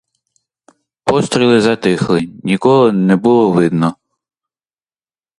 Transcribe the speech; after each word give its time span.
Постріли 1.03 1.61
затихли, 1.61 2.21
нікого 2.43 2.91
не 2.91 3.15
було 3.15 3.51
видно. 3.51 3.95